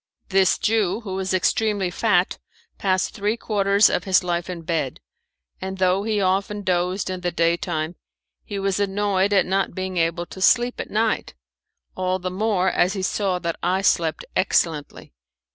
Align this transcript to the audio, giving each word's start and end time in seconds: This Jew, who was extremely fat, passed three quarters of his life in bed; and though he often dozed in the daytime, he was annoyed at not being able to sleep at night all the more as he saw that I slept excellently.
This 0.29 0.57
Jew, 0.57 1.01
who 1.01 1.13
was 1.13 1.31
extremely 1.31 1.91
fat, 1.91 2.39
passed 2.79 3.13
three 3.13 3.37
quarters 3.37 3.87
of 3.87 4.05
his 4.05 4.23
life 4.23 4.49
in 4.49 4.63
bed; 4.63 4.99
and 5.61 5.77
though 5.77 6.01
he 6.01 6.19
often 6.19 6.63
dozed 6.63 7.07
in 7.11 7.21
the 7.21 7.29
daytime, 7.31 7.95
he 8.43 8.57
was 8.57 8.79
annoyed 8.79 9.31
at 9.31 9.45
not 9.45 9.75
being 9.75 9.97
able 9.97 10.25
to 10.25 10.41
sleep 10.41 10.79
at 10.81 10.89
night 10.89 11.35
all 11.95 12.17
the 12.17 12.31
more 12.31 12.71
as 12.71 12.93
he 12.93 13.03
saw 13.03 13.37
that 13.37 13.59
I 13.61 13.83
slept 13.83 14.25
excellently. 14.35 15.13